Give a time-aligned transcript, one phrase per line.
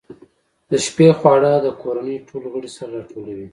[0.69, 3.47] د شپې خواړه د کورنۍ ټول غړي سره راټولوي.